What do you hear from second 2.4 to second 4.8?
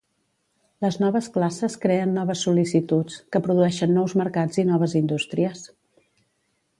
sol·licituds, que produeixen nous mercats i